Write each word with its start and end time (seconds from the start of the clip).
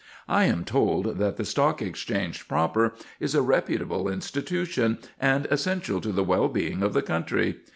I 0.27 0.45
am 0.45 0.65
told 0.65 1.19
that 1.19 1.37
the 1.37 1.45
Stock 1.45 1.79
Exchange 1.79 2.47
proper 2.47 2.95
is 3.19 3.35
a 3.35 3.43
reputable 3.43 4.09
institution 4.09 4.97
and 5.19 5.45
essential 5.51 6.01
to 6.01 6.11
the 6.11 6.23
well 6.23 6.47
being 6.47 6.81
of 6.81 6.93
the 6.93 7.03
country. 7.03 7.57